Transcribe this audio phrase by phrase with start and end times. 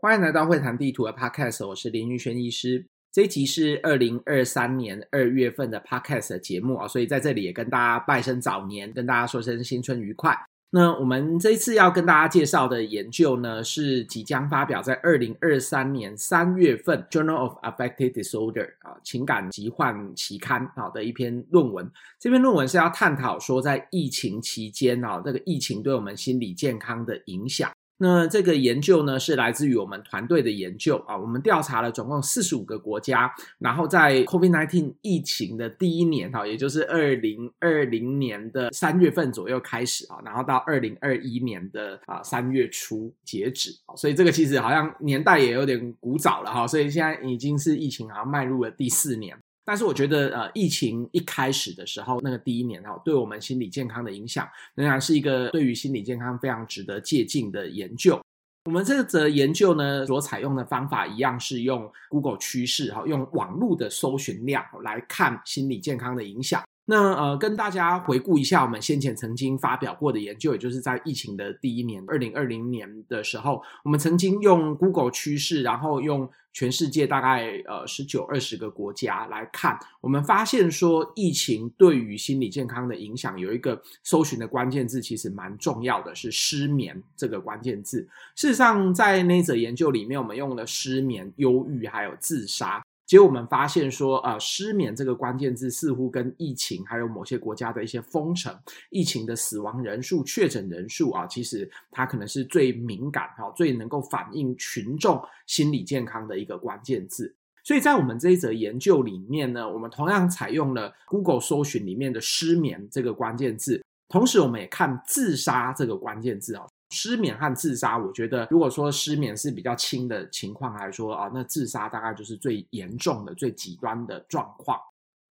[0.00, 2.86] 欢迎来到会谈地图的 Podcast，我是林玉轩医师。
[3.10, 10.38] 这一集是二零二三年二月份的 Podcast 的节目啊，所以在这里也跟大家拜声早年，跟大家说声新春愉快。
[10.70, 21.90] 那我们这一次要跟大家介绍的研究呢，是即将发表在二零二三年三月份《Journal of Affective Disorder》啊情感疾患期刊啊的一篇论文。
[22.20, 27.68] 这篇论文是要探讨说，在疫情期间啊，这个疫情对我们心理健康的影响。
[28.00, 31.16] 那这个研究呢，是来自于我们团队的研究啊。
[31.16, 43.72] 我们调查了总共四十五个国家，然后在 COVID-19 疫情的第一年哈，也就是二零二零年的三月份左右开始啊，然后到二零二一年的啊三月初截止。
[43.96, 46.66] 所以这个其实好像年代也有点古早了哈。
[46.66, 49.36] 所以现在已经是疫情好像迈入了第四年。
[49.68, 58.18] 但是我觉得，呃，疫情一开始的时候，那个第一年哈，对我们心理健康的影响，仍然是一个对于心理健康非常值得借鉴的研究。
[58.64, 66.64] 我们这则研究呢，所采用的方法一样是用 Google 趋势哈，用网络的搜寻量来看心理健康的影响。
[66.90, 88.08] 那呃，跟大家回顾一下我们先前曾经发表过的研究，也就是在疫情的第一年，二零二零年的时候，我们曾经用 Google 趋势，然后用全世界大概呃十九二十个国家来看，我们发现说疫情对于心理健康的影响有一个搜寻的关键字，其实蛮重要的，是失眠这个关键字。
[88.34, 92.82] 事实上，在那则研究里面，我们用了失眠、忧郁还有自杀。
[93.08, 98.54] 结果我们发现说，呃，失眠这个关键字似乎跟疫情，还有某些国家的一些封城、
[98.90, 107.34] 疫情的死亡人数、确诊人数啊，其实它可能是最敏感哈，最能够反映群众心理健康的一个关键字。
[107.64, 116.66] 所以在我们这一则研究里面呢，我们同样采用了 Google 搜寻里面的失眠这个关键字，同时我们也看自杀这个关键字啊。
[116.90, 124.78] 失眠和自杀，我觉得如果说失眠是比较轻的情况来说啊，那自杀大概就是最严重的、最极端的状况。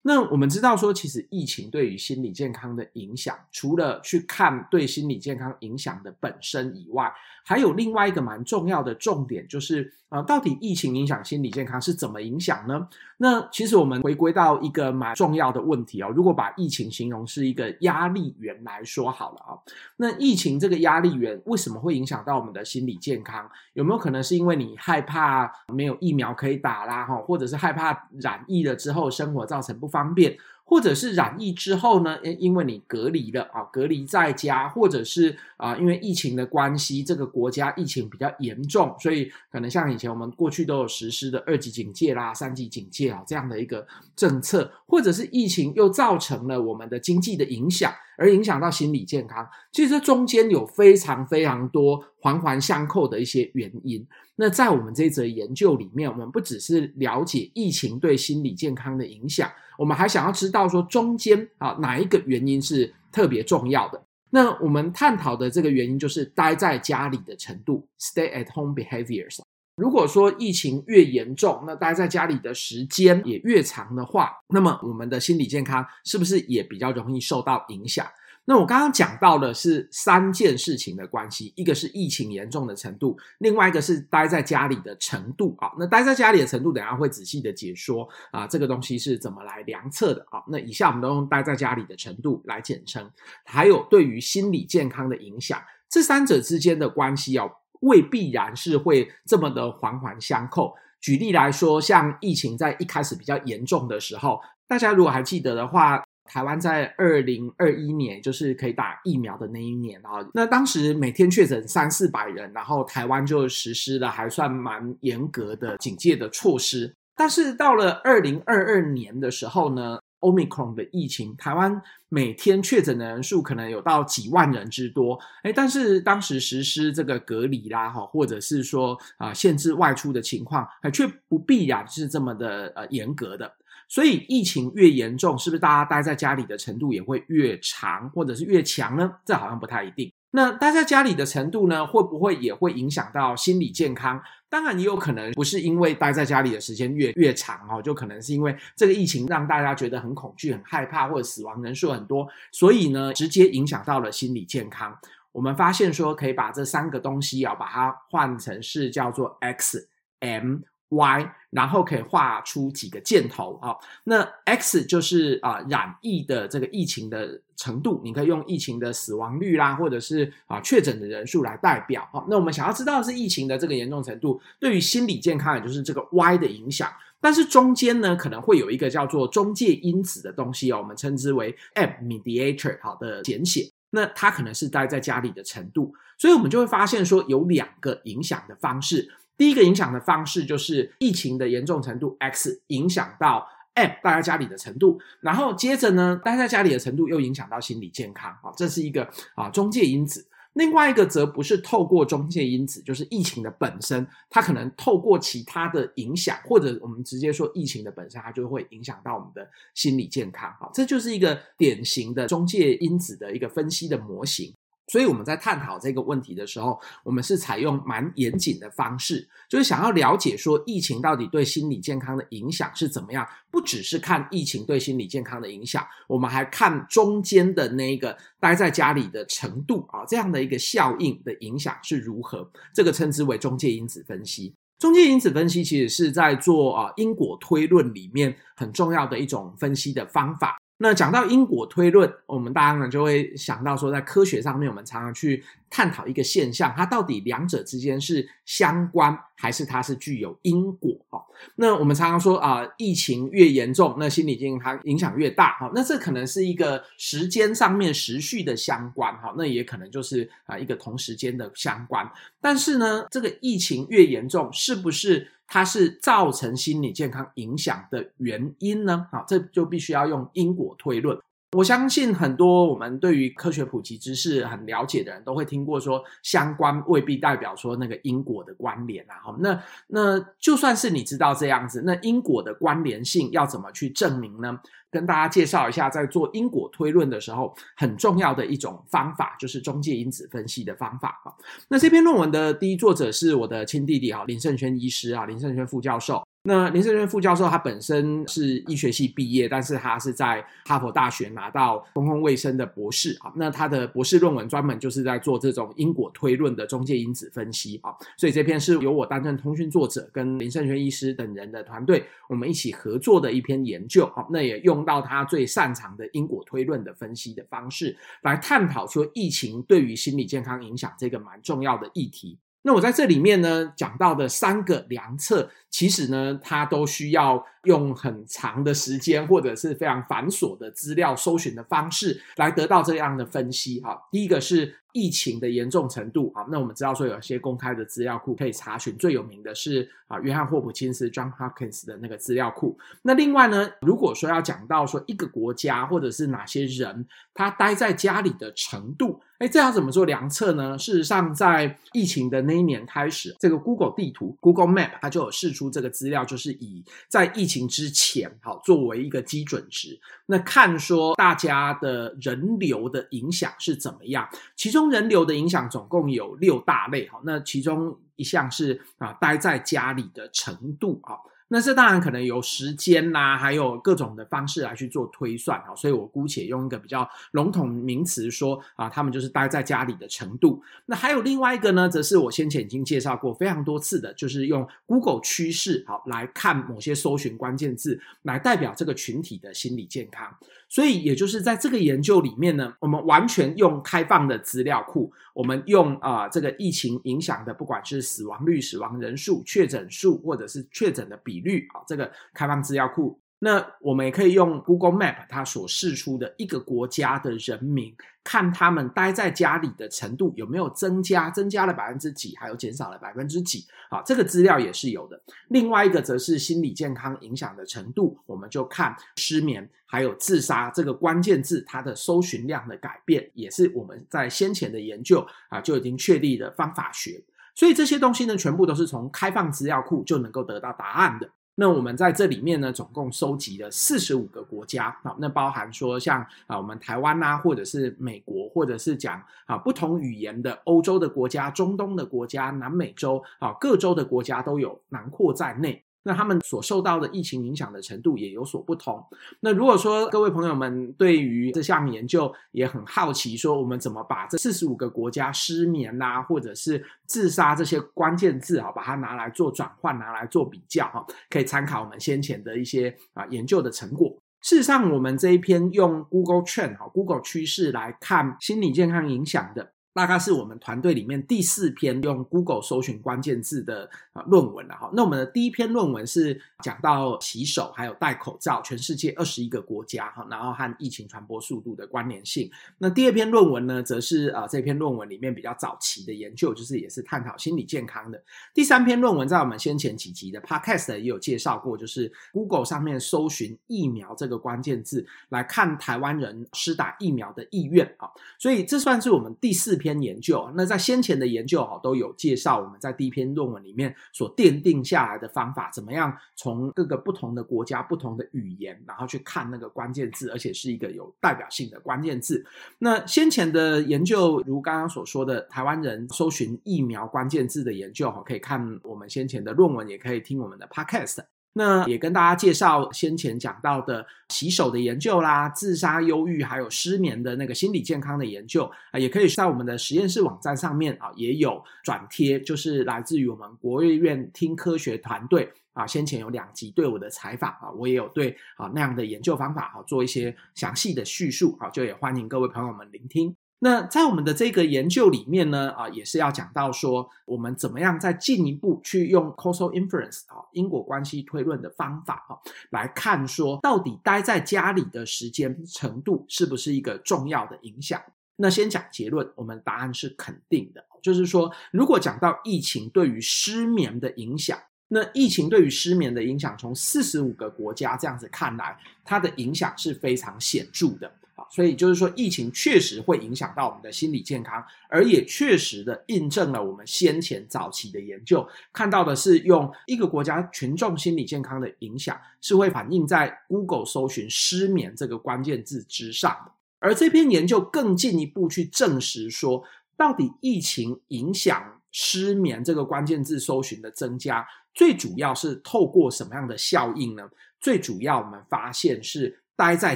[0.08, 7.12] 那我们知道说，其实疫情对于心理健康的影响，除了去看对心理健康影响的本身以外，
[7.45, 12.88] 还有另外一个蛮重要的重点，就是呃，到底疫情影响心理健康是怎么影响呢？
[13.17, 19.53] 那其实我们回归到一个蛮重要的问题哦，如果把疫情形容是一个压力源来说好了啊，
[19.97, 23.50] 那疫情这个压力源为什么会影响到我们的心理健康？
[23.73, 30.35] 有没有可能是因为你害怕没有疫苗可以打啦，哈，或者是害怕染疫了之后生活造成不方便？
[30.68, 49.48] 或者是染疫之后呢，因为你隔离了啊，隔离在家，或者是啊，因为疫情的关系，这个国家疫情比较严重，所以可能像以前我们过去都有实施的二级警戒啦、三级警戒啊这样的一个政策，或者是疫情又造成了我们的经济的影响，而影响到心理健康。
[49.72, 54.06] 其实中间有非常非常多环环相扣的一些原因。
[54.36, 59.50] 那在我们这则研究里面，我们不只是了解疫情对心理健康的影响。
[59.78, 64.02] 我们还想要知道说中间啊哪一个原因是特别重要的？
[64.32, 69.40] 那我们探讨的这个原因就是待在家里的程度 （stay at home behaviors）。
[69.75, 78.08] 如果说疫情越严重，那待在家里的时间也越长的话，那么我们的心理健康是不是也比较容易受到影响？
[78.47, 85.72] 那我刚刚讲到的是三件事情的关系，一个是疫情严重的程度，另外一个是待在家里的程度啊。
[85.80, 90.44] 那待在家里的程度，等下会仔细的解说啊，这个东西是怎么来量测的啊？
[90.47, 93.12] 那以下我们都用待在家里的程度来简称。
[93.46, 95.59] 还有对于心理健康的影响，
[95.90, 97.50] 这三者之间的关系啊，
[97.85, 100.75] 未必然是会这么的环环相扣。
[101.01, 106.03] 举例来说，像疫情在一开始比较严重的时候，大家如果还记得的话。
[106.28, 116.91] 台湾在二零二一年，就是可以打疫苗的那一年啊，那当时每天确诊三四百人，然后台湾就实施了还算蛮严格的警戒的措施。
[117.16, 133.52] 但是到了二零二二年的时候呢，Omicron 的疫情，台湾每天确诊的人数可能有到几万人之多，诶，但是当时实施这个隔离啦，哈，或者是说啊限制外出的情况，却不必然是这么的呃严格的。
[133.88, 139.11] 所以疫情越严重，是不是大家待在家里的程度也会越长，或者是越强呢？
[139.23, 140.11] 这好像不太一定。
[140.32, 144.20] 那待在家里的程度呢，会不会也会影响到心理健康？
[144.50, 154.97] 当然也有可能不是因为待在家里的时间越越长哦，就可能是因为这个疫情让大家觉得很恐惧、很害怕，或者死亡人数很多，所以呢，直接影响到了心理健康。
[155.32, 159.90] 我们发现说，可以把这三个东西啊，把它换成是叫做 X、
[160.20, 160.59] M。
[160.90, 163.76] Y，然后可以画出几个箭头啊。
[164.03, 172.08] 那 X 就是啊染疫的这个疫情的程度，你可以用疫情的死亡率啦，或者是啊确诊的人数来代表。
[172.11, 176.91] 好，那我们想要知道的是疫情的这个严重程度对于心理健康，也就是这个 Y 的影响。
[177.20, 183.72] 但是中间呢，可能会有一个叫做中介因子的东西哦，我们称之为 M mediator 好的简写。
[183.90, 189.09] 那它可能是待在家里的程度，所以我们就会发现说有两个影响的方式。
[189.37, 200.26] 第一个影响的方式就是疫情的严重程度 X 影响到 M 待在家里的程度，然后接着呢，待在家里的程度又影响到心理健康啊，这是一个啊中介因子。
[200.53, 210.49] 另外一个则不是透过中介因子，就是疫情的本身，它可能透过其他的影响，或者我们直接说疫情的本身，它就会影响到我们的心理健康。
[210.58, 214.55] 好，这就是一个典型的中介因子的一个分析的模型。
[214.87, 223.28] 所以我们在探讨这个问题的时候，我们是采用蛮严谨的方式，就是想要了解说疫情到底对心理健康的影响是怎么样。
[223.49, 232.49] 不只是看疫情对心理健康的影响，我们还看中间的那个待在家里的程度啊，这样的一个效应的影响是如何。
[232.73, 234.53] 这个称之为中介因子分析。
[234.78, 240.58] 中介因子分析其实是在做啊因果推论里面很重要的一种分析的方法。
[240.77, 250.91] 那讲到因果推论，我们当然就会想到说，在科学上面，我们常常去探讨一个现象，它到底两者之间是相关，还是它是具有因果？
[251.11, 251.23] 哦，
[251.55, 255.57] 那我们常常说啊，疫情越严重，那心理健康影响越大。
[255.59, 259.15] 哈，那这可能是一个时间上面时序的相关。
[259.17, 262.05] 哈，那也可能就是啊一个同时间的相关。
[262.41, 265.31] 但是呢，这个疫情越严重，是不是？
[265.48, 269.08] 它是造成心理健康影响的原因呢？
[269.12, 271.18] 好，这就必须要用因果推论。
[271.51, 279.15] 我相信很多我们对于科学普及知识很了解的人都会听过说，相关未必代表说那个因果的关联啊。
[279.24, 284.60] 好，那那就算是你知道这样子，那因果的关联性要怎么去证明呢？
[284.96, 291.36] 跟大家介绍一下，在做因果推论的时候，很重要的一种方法就是中介因子分析的方法啊。
[291.68, 296.25] 那这篇论文的第一作者是我的亲弟弟啊，林胜轩医师啊，林胜轩副教授。
[296.48, 303.34] 那林胜轩副教授他本身是医学系毕业，但是他是在哈佛大学拿到公共卫生的博士啊。
[303.36, 307.92] 那他的博士论文专门就是在做这种因果推论的中介因子分析啊。
[308.15, 314.24] 所以这篇是由我担任通讯作者，跟林胜轩医师等人的团队，我们一起合作的一篇研究啊。
[314.30, 322.38] 那也用到他最擅长的因果推论的分析的方式，来探讨说疫情对于心理健康影响这个蛮重要的议题。
[322.65, 333.79] 那我在这里面呢，讲到的三个良策，其实呢，它都需要用很长的时间，或者是非常繁琐的资料搜寻的方式，来得到这样的分析。
[333.82, 336.32] 哈，第一个是疫情的严重程度。
[336.34, 342.77] 好，那我们知道说有些公开的资料库可以查询，最有名的是啊，约翰霍普金斯 （John Hopkins） 的那个资料库。
[343.01, 349.22] 那另外呢，如果说要讲到说一个国家或者是哪些人，他待在家里的程度。
[349.38, 350.79] 哎，这要怎么做量测呢？
[350.79, 364.27] 事实上，在疫情的那一年开始，这个 Google 地图 Google Map 它就有释出这个资料，就是以在疫情之前，好作为一个基准值，那看说大家的人流的影响是怎么样。
[364.57, 371.15] 其中人流的影响总共有六大类，好，那其中一项是啊，待在家里的程度，啊。
[371.55, 380.62] 那这当然可能有时间啦，还有各种的方式来去做推算啊，所以我姑且用一个比较笼统名词说啊，他们就是待在家里的程度。
[380.86, 390.36] 那还有另外一个呢，则是我先前已经介绍过非常多次的，就是用 Google 趋势好来看某些搜寻关键字，来代表这个群体的心理健康。
[390.68, 403.18] 所以，也就是在这个研究里面呢，我们完全用开放的资料库，我们用啊、这个疫情影响的，不管是死亡率、死亡人数、确诊数，或者是确诊的比率啊，这个开放资料库。
[403.38, 415.22] 那我们也可以用 Google Map 它所示出的一个国家的人民，看他们待在家里的程度有没有增加，增加了百分之几，还有减少了百分之几，啊，这个资料也是有的。
[415.50, 427.22] 另外一个则是心理健康影响的程度，我们就看失眠还有自杀这个关键字它的搜寻量的改变，也是我们在先前的研究啊就已经确立的方法学。
[427.56, 431.28] 所以这些东西呢，全部都是从开放资料库就能够得到答案的。
[431.58, 445.82] 那我们在这里面呢，总共收集了四十五个国家啊，那包含说像啊我们台湾呐，或者是美国，或者是讲啊不同语言的欧洲的国家、中东的国家、南美洲啊各州的国家都有囊括在内。
[446.06, 449.04] 那他们所受到的疫情影响的程度也有所不同。
[449.40, 464.16] 那如果说各位朋友们对于这项研究也很好奇，说我们怎么把这四十五个国家失眠啦、啊，或者是自杀这些关键字啊，把它拿来做转换，拿来做比较哈，可以参考我们先前的一些啊研究的成果。
[464.42, 469.72] 事实上，我们这一篇用 Google Trend 哈，Google 趋势来看心理健康影响的。
[469.96, 474.92] 大概是我们团队里面第四篇用 Google 搜寻关键字的啊论文了哈。
[474.94, 482.52] 那我们的第一篇论文是讲到洗手还有戴口罩，全世界二十一个国家哈，然后和疫情传播速度的关联性。
[482.78, 488.22] 那第二篇论文呢，则是啊这篇论文里面比较早期的研究，就是也是探讨心理健康的。
[488.54, 498.10] 第三篇论文在我们先前几集的 Podcast 也有介绍过，就是 Google 上面搜寻疫苗这个关键字来看台湾人施打疫苗的意愿啊。
[498.38, 499.85] 所以这算是我们第四篇。
[499.86, 512.44] 篇研究，那在先前的研究哈都有介绍，我们在第一篇论文里面所奠定下来的方法，怎么样从各个不同的国家、不同的语言，然后去看那个关键字，而且是一个有代表性的关键字。
[512.80, 521.35] 那先前的研究，如刚刚所说的，台湾人搜寻疫苗关键字的研究哈，可以看我们先前的论文，也可以听我们的 Podcast。
[521.58, 543.34] 那也跟大家介绍先前讲到的洗手的研究啦，自杀、忧郁还有失眠的那个心理健康的研究啊，也可以在我们的实验室网站上面啊，也有转贴，就是来自于我们国卫院听科学团队啊，先前有两集对我的采访啊，我也有对啊那样的研究方法啊做一些详细的叙述啊，就也欢迎各位朋友们聆听。
[543.60, 552.38] 那在我们的这个研究里面呢，啊，也是要讲到说，我们怎么样再进一步去用 causal inference 啊，因果关系推论的方法啊，
[552.72, 558.02] 来看说到底待在家里的时间程度是不是一个重要的影响。
[558.36, 564.60] 那先讲结论，我们答案是肯定的，就是说，如果讲到疫情对于失眠的影响，
[564.90, 571.10] 那疫情对于失眠的影响，从四十五个国家这样子看来，它的影响是非常显著的。
[571.36, 586.54] 啊所以就是说，疫情确实会影响到我们的心理健康，而也确实的印证了我们先前早期的研究看到的是，用一个国家群众心理健康的影响是会反映在 Google 搜寻失眠这个关键字之上。
[586.80, 589.62] 而这篇研究更进一步去证实说，
[589.98, 597.30] 到底疫情影响失眠这个关键字搜寻的增加，最主要是透过什么样的效应呢？
[597.60, 599.42] 最主要我们发现是。
[599.56, 599.96] 待在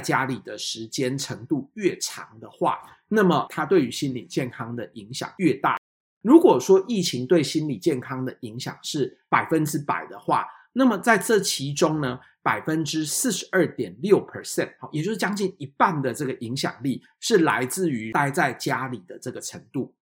[0.00, 5.78] 家里的时间程度越长的话，那么它对于心理健康的影响越大。
[6.22, 19.94] 如果说疫情对心理健康的影响是百分之百的话，那么在这其中呢，百分之四十二点六 percent，好，也就是将近一半的这个影响力是来自于待在家里的这个程度。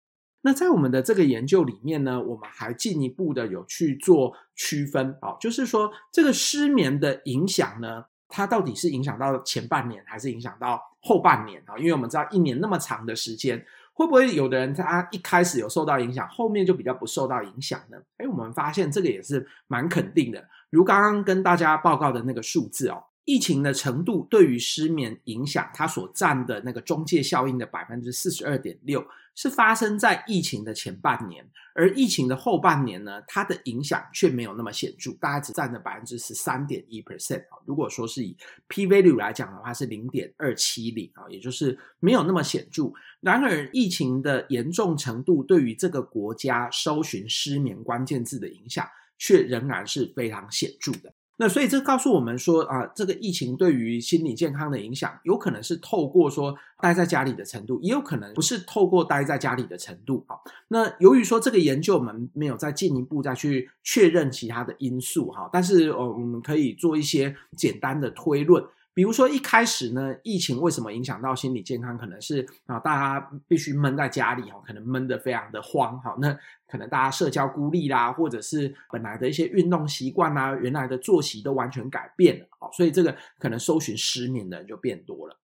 [0.41, 8.05] 那在我们的这个研究里面呢，我们还进一步的有去做区分，啊，就是说这个失眠的影响呢。
[8.27, 11.77] 它到底是影响到前半年，还是影响到后半年啊？
[11.77, 17.97] 因为我们知道一年那么长的时间，会不会有的人他一开始有受到影响，后面就比较不受到影响呢？
[18.17, 20.47] 诶，我们发现这个也是蛮肯定的。
[20.69, 29.05] 如刚刚跟大家报告的那个数字哦，疫情的程度对于失眠影响，它所占的那个中介效应的百分之四十二点六。
[29.35, 37.61] 是发生在疫情的前半年，而疫情的后半年呢，它的影响却没有那么显著，大概只占了百分之十三点一 percent 啊。
[37.63, 38.35] 如果说是以
[38.67, 42.91] p value 来讲的话，是零点二七零啊，也就是没有那么显著。
[43.19, 48.87] 然而，疫情的严重程度对于这个国家搜寻失眠关键字的影响，
[49.19, 51.13] 却仍然是非常显著的。
[51.37, 60.43] 那所以这告诉我们说啊，这个疫情对于心理健康的影响，有可能是透过说待在家里的程度，也有可能不是透过待在家里的程度好。
[60.69, 68.63] 那由于说这个研究我们没有再进一步再去确认其他的因素哈，但是呃我们可以做一些简单的推论。
[68.97, 71.95] 比如说一开始呢，疫情为什么影响到心理健康？
[71.95, 76.17] 可能是啊，大家必须闷在家里哈，可能闷得非常的慌哈。
[76.19, 76.35] 那
[76.67, 85.37] 可能大家社交孤立啦，或者是本来的一些运动习惯啦，原来的作息都完全改变了啊，所以这个可能搜寻失眠的人就变多了。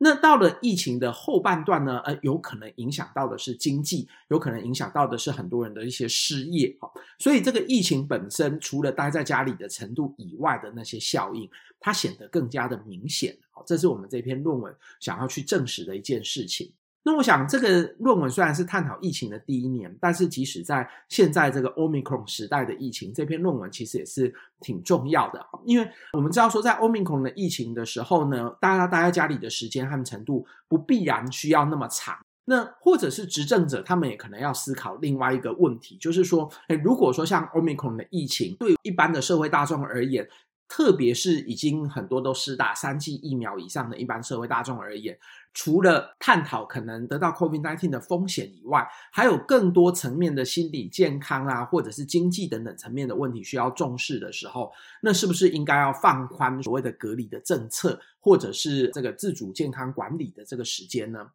[0.00, 6.88] 那到了疫情的后半段呢，呃，有可能影响到的是经济，有可能影响到的是很多人的一些失业，哈，
[7.18, 11.50] 所以这个疫情本身除了待在家里的程度以外的那些效应，
[11.80, 16.72] 它显得更加的明显，好，这是我们这篇论文想要去证实的一件事情。
[17.04, 25.42] 那我想，这个论文虽然是探讨疫情的第一年，但是即使在现在这个 Omicron 时代的疫情，这篇论文其实也是挺重要的。
[25.64, 32.18] 因为我们知道说，在 Omicron 的疫情的时候呢，大家待在家里的时间和程度不必然需要那么长。
[32.44, 40.26] 那或者是执政者，他们也可能要思考另外一个问题，就是说，诶，如果说像 Omicron 的疫情，对一般的社会大众而言，
[40.66, 45.18] 特别是已经很多都施打三剂疫苗以上的一般社会大众而言，
[45.58, 54.70] 除了探讨可能得到 COVID-19 的风险以外，还有更多层面的心理健康啊，或者是经济等等层面的问题需要重视的时候，
[55.02, 61.28] 那是不是应该要放宽所谓的隔离的政策，或者是这个自主健康管理的这个时间呢？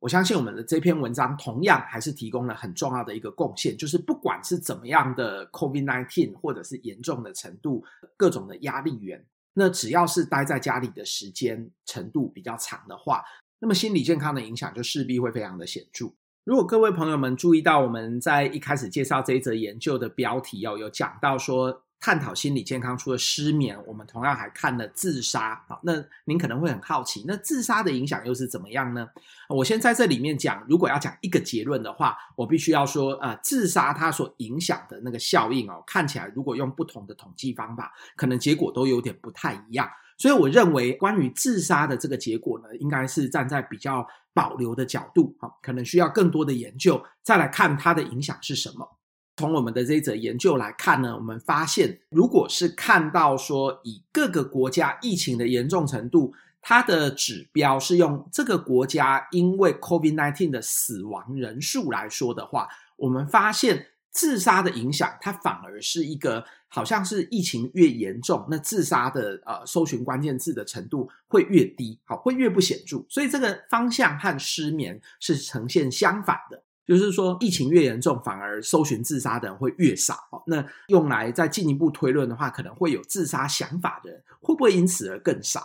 [0.00, 7.84] 我相信我们的这篇文章同样还是提供了很重要的一个贡献，就是不管是怎么样的 COVID-19 或者是严重的程度，
[8.16, 13.22] 各种的压力源，那只要是待在家里的时间程度比较长的话，
[13.60, 16.12] 那么心理健康的影响就势必会非常的显著。
[16.44, 21.82] 如果各位朋友们注意到我们在一开始介绍这一则研究的标题哦，有讲到说。
[22.00, 25.60] 探讨心理健康，除了失眠，我们同样还看了自杀。
[25.68, 25.92] 好，那
[26.26, 29.08] 您可能会很好奇，那自杀的影响又是怎么样呢？
[29.48, 39.90] 我先在这里面讲，如果要讲一个结论的话，我必须要说，呃，自杀它所影响的那个效应哦，看起来如果用不同的统计方法，可能结果都有点不太一样。
[40.18, 48.98] 所以我认为，关于自杀的这个结果呢，应该是站在比较保留的角度，好，可能需要更多的研究，再来看它的影响是什么。
[49.36, 76.62] 从我们的这一则研究来看呢，我们发现，如果是看到说以各个国家疫情的严重程度，它的指标是用这个国家因为 COVID-19 的死亡人数来说的话，我们发现自杀的影响，它反而是一个好像是疫情越严重，那自杀的呃搜寻关键字的程度会越低，好，会越不显著，所以这个方向和失眠是呈现相反的。
[76.86, 80.16] 就是说，疫情越严重，反而搜寻自杀的人会越少。
[80.46, 85.60] 那用来再进一步推论的话，可能会有自杀想法的人，会不会因此而更少？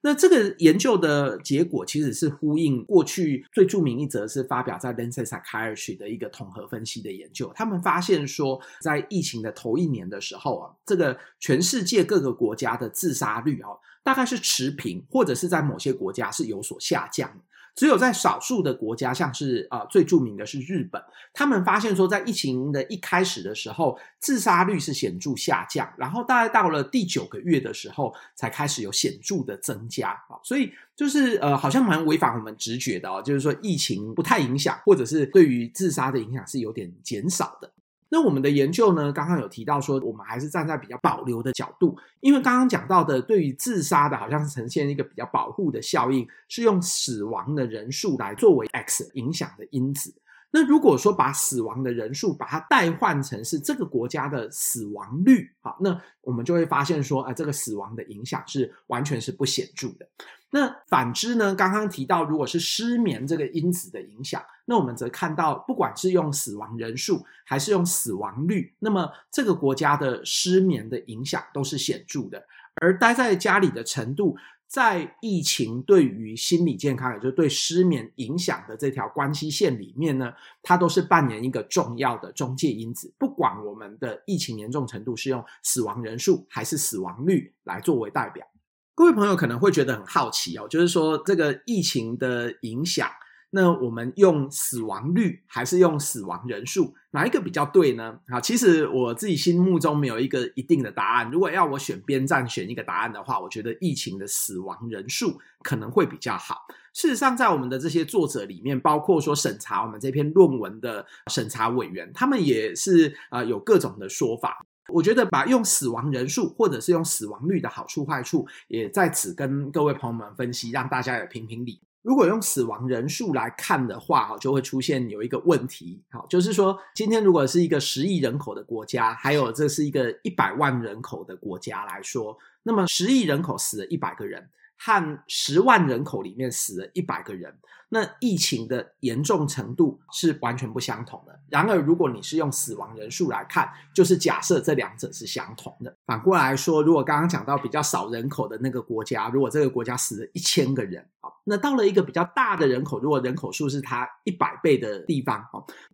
[0.00, 7.50] 那这个研究的结果其实是呼应过去最著名一则是发表在《Lancet Psychiatry》的一个统合分析的研究。
[7.54, 13.70] 他们发现说，在疫情的头一年的时候啊，这个全世界各个国家的自杀率啊，
[14.04, 17.28] 大概是持平，或者是在某些国家是有所下降。
[17.76, 21.00] 只有在少数的国家，像是啊、呃、最著名的是日本，
[21.34, 37.70] 他们发现说，在疫情的一开始的时候，自杀率是显著下降，然后大概到了第九个月的时候，才开始有显著的增加啊，所以就是呃，好像蛮违反我们直觉的哦，就是说疫情不太影响，或者是对于自杀的影响是有点减少的。
[38.08, 50.14] 那我们的研究呢，刚刚有提到说，我们还是站在比较保留的角度，因为刚刚讲到的，对于自杀的，好像是呈现一个比较保护的效应，是用死亡的人数来作为 X 影响的因子。
[50.50, 60.08] 那如果说把死亡的人数把它代换成是这个国家的死亡率，好，那我们就会发现说，啊，这个死亡的影响是完全是不显著的。
[60.50, 72.42] 那反之呢，刚刚提到，如果是失眠这个因子的影响，那我们则看到，不管是用死亡人数还是用死亡率，那么这个国家的失眠的影响都是显著的，
[72.80, 74.36] 而待在家里的程度。
[74.68, 83.14] 在疫情对于心理健康，也就是对失眠影响的这条关系线里面呢，它都是扮演一个重要的中介因子。
[83.18, 88.46] 不管我们的疫情严重程度是用死亡人数还是死亡率来作为代表，
[88.94, 93.08] 各位朋友可能会觉得很好奇哦，就是说这个疫情的影响。
[93.56, 98.18] 那我们用死亡率还是用死亡人数，哪一个比较对呢？
[98.26, 101.30] 啊，其实我自己心目中没有一个一定的答案。
[101.30, 106.66] 如果要我选边站选一个答案的话，我觉得疫情的死亡人数可能会比较好。
[106.92, 114.66] 事实上，在我们的这些作者里面，包括说审查我们这篇论文的审查委员，他们也是啊、有各种的说法。
[114.92, 121.80] 我觉得把用死亡人数或者是用死亡率的好处坏处，也在此跟各位朋友们分析，让大家也评评理。
[122.06, 134.48] 如果用死亡人数来看的话，就会出现有一个问题，好，就是说，今天如果是一个十亿人口的国家，还有这是一个一百万人口的国家来说，那么十亿人口死了一百个人。
[134.78, 137.56] 和十万人口里面死了一百个人，
[137.88, 141.38] 那疫情的严重程度是完全不相同的。
[141.48, 145.96] 然而，如果你是用死亡人数来看，就是假设这两者是相同的。
[146.04, 151.08] 反过来说，如果刚刚讲到比较少人口的那个国家，如果这个国家死了一千个人，
[151.44, 155.44] 那到了一个比较大的人口，如果人口数是它一百倍的地方，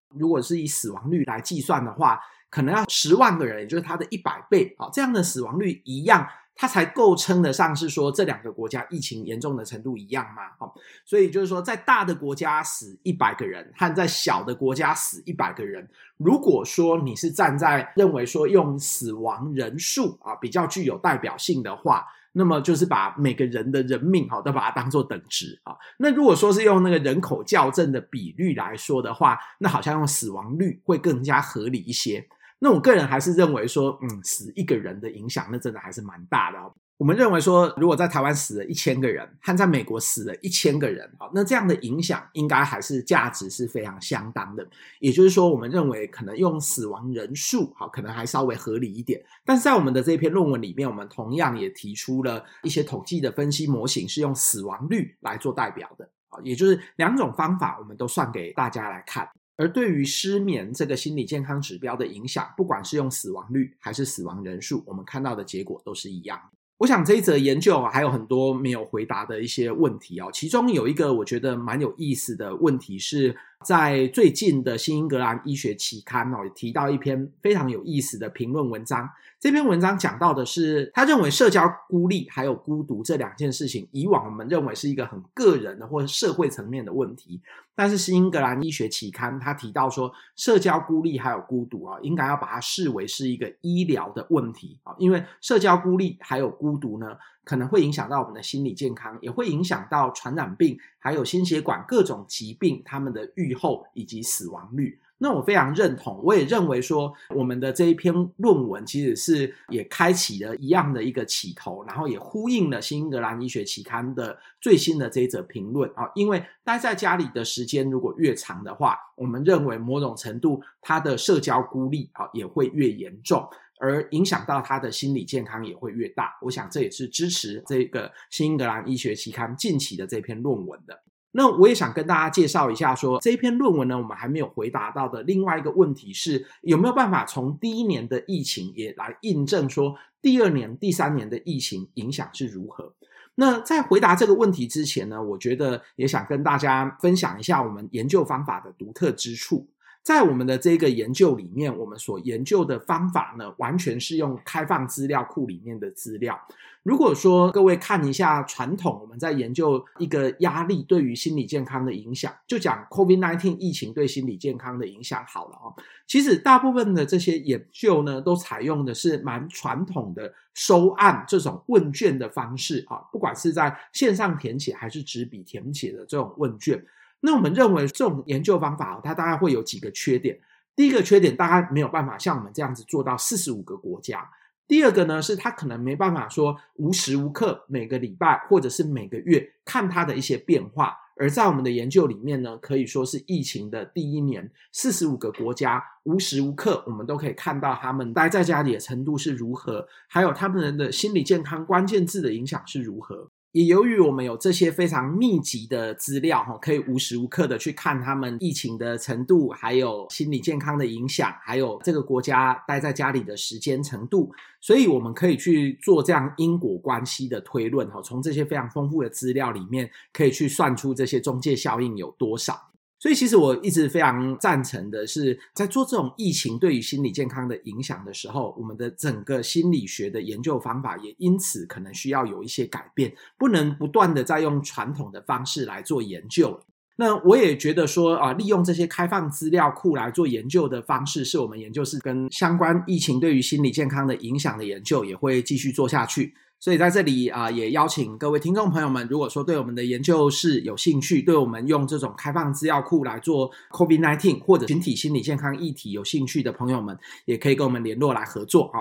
[0.09, 2.19] 如果是以死亡率来计算的话，
[2.51, 6.27] 可能要十万个人，也就是它的一百倍，这样的死亡率一样。
[6.55, 10.43] 它才够称得上是说这两个国家疫情严重的程度一样吗？
[10.59, 15.89] 好，所以就是说，在大的国家死一百个人，和在小的国家死一百个人，
[16.19, 25.75] 如果说你是站在认为说用死亡人数啊比较具有代表性的话，那么就是把每个人的人命哈都把它当做等值啊。
[25.99, 32.27] 那如果说是用那个人口校正的比率来说的话，那好像用死亡率会更加合理一些。
[32.65, 36.73] 那我个人还是认为说，嗯，死一个人的影响，那真的还是蛮大的哦。
[36.97, 44.65] 我们认为说，如果在台湾死了一千个人，和在美国死了一千个人，啊，那这样的影响应该还是价值是非常相当的。
[45.01, 49.21] 也就是说，我们认为可能用死亡人数，好，可能还稍微合理一点。
[49.45, 59.29] 但是在我们的这篇论文里面，我们同样也提出了一些统计的分析模型，是用死亡率来做代表的，啊，也就是两种方法，我们都算给大家来看。
[59.57, 66.41] 而对于失眠这个心理健康指标的影响，不管是用死亡率还是死亡人数，我们看到的结果都是一样。
[66.79, 79.09] 我想这一则研究还有很多没有回答的一些问题哦，其中有一个我觉得蛮有意思的问题是，在最近的《新英格兰医学期刊》哦，也提到一篇非常有意思的评论文章。
[79.41, 87.41] 这篇文章讲到的是，他认为社交孤立还有孤独这两件事情，以往我们认为是一个很个人的或者社会层面的问题。
[87.75, 104.99] 但是《新英格兰医学期刊》他提到说，社交孤立还有孤独啊，应该要把它视为是一个医疗的问题啊，因为社交孤立还有孤独呢，可能会影响到我们的心理健康，也会影响到传染病还有心血管各种疾病他们的预后以及死亡率。
[105.19, 116.11] 那我非常认同，我也认为说，我们的这一篇论文其实是也开启了一样的一个起头，然后也呼应了《新英格兰医学期刊》的最新的这一则评论啊。
[116.17, 123.49] 因为待在家里的时间如果越长的话，我们认为某种程度它的社交孤立啊也会越严重，
[123.83, 126.39] 而影响到他的心理健康也会越大。
[126.43, 131.03] 我想这也是支持这个《新英格兰医学期刊》近期的这篇论文的。
[131.33, 142.95] 那我也想跟大家介绍一下说，这篇论文呢，我们还没有回答到的另外一个问题是，有没有办法从第一年的疫情也来印证说，第二年、第三年的疫情影响是如何？
[143.35, 149.67] 那在回答这个问题之前呢，我觉得也想跟大家分享一下我们研究方法的独特之处。
[150.03, 156.37] 在我们的这个研究里面，我们所研究的方法呢，完全是用开放资料库里面的资料。
[156.83, 165.73] 如果说各位看一下传统，我们在研究一个压力对于心理健康的影响，就讲 COVID-19 疫情对心理健康的影响好了哦。
[166.09, 176.85] 其实大部分的这些研究呢，都采用的是蛮传统的收案这种问卷的方式啊，不管是在线上填写还是纸笔填写的这种问卷。
[177.25, 180.39] 那我们认为这种研究方法，它大概会有几个缺点。
[180.75, 184.29] 第一个缺点，大概没有办法像我们这样子做到四十五个国家。
[184.67, 190.97] 第二个呢，是它可能没办法说无时无刻每个礼拜或者是每个月看它的一些变化。
[191.15, 203.31] 而在我们的研究里面呢，可以说是疫情的第一年，四十五个国家无时无刻我们都可以看到他们待在家里的程度是如何，还有他们人的心理健康关键字的影响是如何。
[203.53, 222.72] 也由于我们有这些非常密集的资料，哈，可以无时无刻的去看他们疫情的程度，还有心理健康的影响，还有这个国家待在家里的时间程度，所以我们可以去做这样因果关系的推论，哈，从这些非常丰富的资料里面，可以去算出这些中介效应有多少。
[223.03, 236.61] 所以，其实我一直非常赞成的是，在做这种疫情对于心理健康的影响的时候，我们的整个心理学的研究方法也因此可能需要有一些改变，不能不断的在用传统的方式来做研究。
[236.95, 246.33] 那我也觉得说啊，利用这些开放资料库来做研究的方式，是我们研究室跟相关疫情对于心理健康的影响的研究也会继续做下去。
[246.63, 258.79] 所以在这里啊，也邀请各位听众朋友们，如果说对我们的研究室有兴趣，对我们用这种开放资料库来做 COVID-19 或者群体心理健康议题有兴趣的朋友们，也可以跟我们联络来合作啊。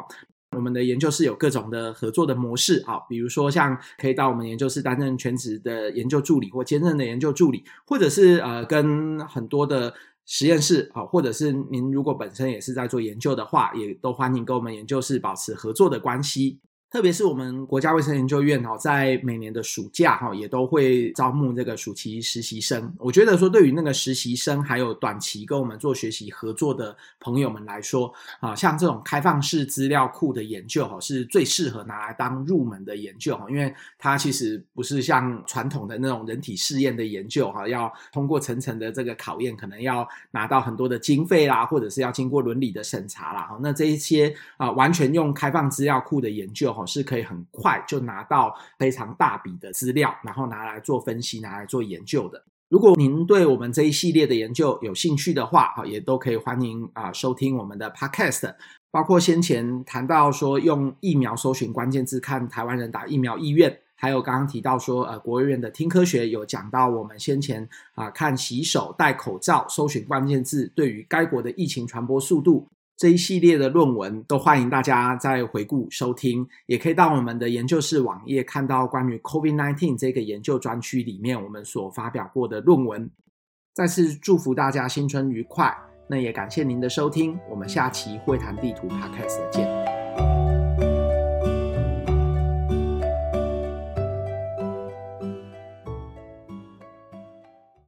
[0.56, 9.92] 我们的研究室有各种的合作的模式啊，比如说像可以到我们研究室担任全职的研究助理或兼任的研究助理，或者是呃跟很多的
[10.28, 16.60] 实验室啊，或者是您如果本身也是在做研究的话，也都欢迎跟我们研究室保持合作的关系。
[16.92, 22.94] 特别是我们国家卫生研究院哈，在每年的暑假哈，也都会招募这个暑期实习生。
[23.00, 43.44] 我觉得说，对于那个实习生还有短期跟我们做学习合作的朋友们来说，啊，像这种开放式资料库的研究哈，是最适合拿来当入门的研究哈，因为它其实不是像传统的那种人体试验的研究哈，要通过层层的这个考验，可能要拿到很多的经费啦，或者是要经过伦理的审查啦。
[43.44, 46.81] 哈，那这一些啊，完全用开放资料库的研究哈。
[46.86, 52.44] 是可以很快就拿到非常大笔的资料，然后拿来做分析，拿来做研究的。
[52.70, 58.56] 如果您对我们这一系列的研究有兴趣的话，啊也都可以欢迎啊收听我们的 Podcast。
[58.92, 72.68] 包括先前谈到说用疫苗搜寻关键字看台湾人打疫苗意愿，还有刚刚提到说呃国务院的听科学有讲到我们先前啊、看洗手戴口罩搜寻关键字对于该国的疫情传播速度。
[73.02, 83.10] 这一系列的论文都欢迎大家再回顾收听，也可以到我们的研究室网页看到关于 COVID-19 这个研究专区里面我们所发表过的论文。
[83.74, 85.76] 再次祝福大家新春愉快，
[86.08, 89.81] 那也感谢您的收听，我们下期会谈地图 Podcast 见。